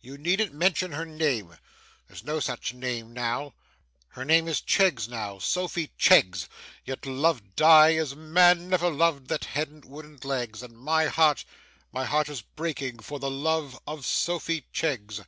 [0.00, 1.58] You needn't mention her name.
[2.06, 3.54] There's no such name now.
[4.10, 6.46] Her name is Cheggs now, Sophy Cheggs.
[6.84, 11.44] Yet loved I as man never loved that hadn't wooden legs, and my heart,
[11.90, 15.24] my heart is breaking for the love of Sophy Cheggs.